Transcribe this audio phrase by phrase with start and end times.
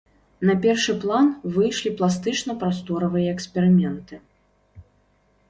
[0.49, 1.27] На першы план
[1.57, 4.15] выйшлі пластычна-прасторавыя эксперыменты.